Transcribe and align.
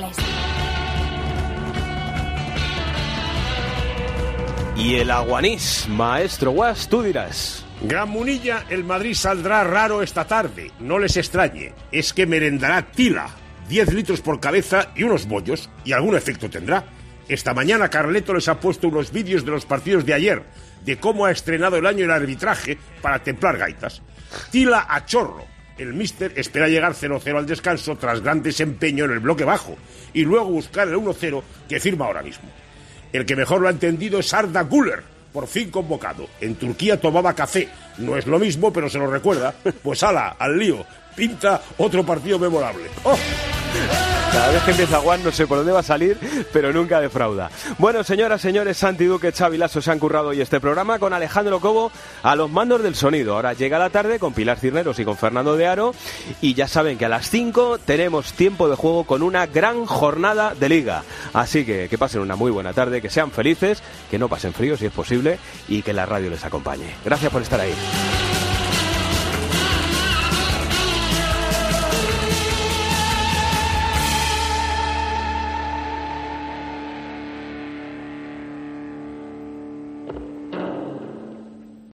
inglés. 0.00 0.16
Y 4.76 4.96
el 4.96 5.10
aguanís, 5.10 5.86
maestro 5.88 6.52
Guas, 6.52 6.88
tú 6.88 7.02
dirás. 7.02 7.64
Gran 7.82 8.08
Munilla, 8.08 8.64
el 8.70 8.84
Madrid 8.84 9.14
saldrá 9.14 9.62
raro 9.64 10.02
esta 10.02 10.26
tarde. 10.26 10.70
No 10.80 10.98
les 10.98 11.16
extrañe. 11.16 11.74
Es 11.92 12.12
que 12.12 12.26
merendará 12.26 12.90
tila. 12.90 13.28
10 13.68 13.92
litros 13.92 14.20
por 14.20 14.40
cabeza 14.40 14.90
y 14.96 15.02
unos 15.02 15.26
bollos. 15.26 15.68
Y 15.84 15.92
algún 15.92 16.16
efecto 16.16 16.48
tendrá. 16.48 16.84
Esta 17.28 17.54
mañana 17.54 17.90
Carleto 17.90 18.34
les 18.34 18.48
ha 18.48 18.58
puesto 18.58 18.88
unos 18.88 19.12
vídeos 19.12 19.44
de 19.44 19.50
los 19.50 19.66
partidos 19.66 20.04
de 20.06 20.14
ayer. 20.14 20.42
De 20.84 20.98
cómo 20.98 21.26
ha 21.26 21.30
estrenado 21.30 21.76
el 21.76 21.86
año 21.86 22.04
el 22.04 22.10
arbitraje 22.10 22.78
para 23.02 23.22
templar 23.22 23.58
gaitas. 23.58 24.02
Tila 24.50 24.86
a 24.88 25.04
chorro. 25.04 25.44
El 25.80 25.94
míster 25.94 26.34
espera 26.36 26.68
llegar 26.68 26.92
0-0 26.92 27.38
al 27.38 27.46
descanso 27.46 27.96
tras 27.96 28.20
gran 28.20 28.42
desempeño 28.42 29.06
en 29.06 29.12
el 29.12 29.20
bloque 29.20 29.44
bajo. 29.44 29.78
Y 30.12 30.24
luego 30.24 30.50
buscar 30.50 30.86
el 30.86 30.96
1-0 30.96 31.42
que 31.70 31.80
firma 31.80 32.04
ahora 32.04 32.22
mismo. 32.22 32.50
El 33.14 33.24
que 33.24 33.34
mejor 33.34 33.62
lo 33.62 33.68
ha 33.68 33.70
entendido 33.70 34.20
es 34.20 34.34
Arda 34.34 34.60
Güler, 34.60 35.02
por 35.32 35.46
fin 35.46 35.70
convocado. 35.70 36.28
En 36.42 36.56
Turquía 36.56 37.00
tomaba 37.00 37.34
café. 37.34 37.70
No 37.96 38.18
es 38.18 38.26
lo 38.26 38.38
mismo, 38.38 38.70
pero 38.70 38.90
se 38.90 38.98
lo 38.98 39.10
recuerda. 39.10 39.54
Pues 39.82 40.02
ala, 40.02 40.36
al 40.38 40.58
lío. 40.58 40.84
Pinta 41.16 41.62
otro 41.78 42.04
partido 42.04 42.38
memorable. 42.38 42.84
¡Oh! 43.04 43.16
Cada 44.40 44.52
vez 44.52 44.62
que 44.62 44.70
empieza 44.70 45.00
Juan 45.00 45.22
no 45.22 45.32
sé 45.32 45.46
por 45.46 45.58
dónde 45.58 45.70
va 45.70 45.80
a 45.80 45.82
salir, 45.82 46.16
pero 46.50 46.72
nunca 46.72 46.98
defrauda. 46.98 47.50
Bueno, 47.76 48.02
señoras, 48.02 48.40
señores, 48.40 48.78
Santi 48.78 49.04
Duque, 49.04 49.32
Xavi 49.32 49.58
Lasso 49.58 49.82
se 49.82 49.90
han 49.90 49.98
currado 49.98 50.28
hoy 50.28 50.40
este 50.40 50.60
programa 50.60 50.98
con 50.98 51.12
Alejandro 51.12 51.60
Cobo 51.60 51.92
a 52.22 52.34
los 52.36 52.50
mandos 52.50 52.82
del 52.82 52.94
sonido. 52.94 53.34
Ahora 53.34 53.52
llega 53.52 53.78
la 53.78 53.90
tarde 53.90 54.18
con 54.18 54.32
Pilar 54.32 54.58
Cirneros 54.58 54.98
y 54.98 55.04
con 55.04 55.18
Fernando 55.18 55.58
de 55.58 55.66
Aro 55.66 55.94
y 56.40 56.54
ya 56.54 56.68
saben 56.68 56.96
que 56.96 57.04
a 57.04 57.10
las 57.10 57.28
5 57.28 57.80
tenemos 57.84 58.32
tiempo 58.32 58.70
de 58.70 58.76
juego 58.76 59.04
con 59.04 59.22
una 59.22 59.44
gran 59.44 59.84
jornada 59.84 60.54
de 60.54 60.70
liga. 60.70 61.02
Así 61.34 61.66
que 61.66 61.90
que 61.90 61.98
pasen 61.98 62.22
una 62.22 62.34
muy 62.34 62.50
buena 62.50 62.72
tarde, 62.72 63.02
que 63.02 63.10
sean 63.10 63.32
felices, 63.32 63.82
que 64.10 64.18
no 64.18 64.30
pasen 64.30 64.54
frío 64.54 64.74
si 64.78 64.86
es 64.86 64.92
posible 64.92 65.38
y 65.68 65.82
que 65.82 65.92
la 65.92 66.06
radio 66.06 66.30
les 66.30 66.46
acompañe. 66.46 66.94
Gracias 67.04 67.30
por 67.30 67.42
estar 67.42 67.60
ahí. 67.60 67.74